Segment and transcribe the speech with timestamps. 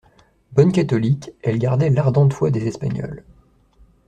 [0.53, 3.23] Bonne catholique, elle gardait l'ardente foi des Espagnoles.